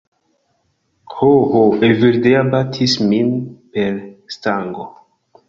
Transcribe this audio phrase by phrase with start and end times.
[1.17, 1.61] "Ho, ho...
[1.89, 3.31] Evildea batis min
[3.77, 4.01] per
[4.39, 4.91] stango!"